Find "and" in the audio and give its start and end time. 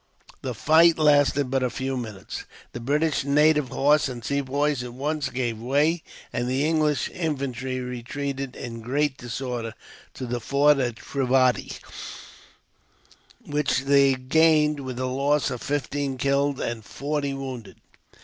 4.09-4.25, 6.33-6.47, 16.59-16.83